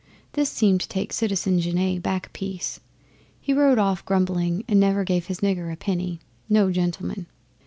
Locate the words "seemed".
0.49-0.81